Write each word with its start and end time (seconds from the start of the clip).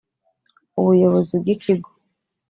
Ubuyobozi 0.79 1.33
bw 1.41 1.47
ikigo. 1.55 1.89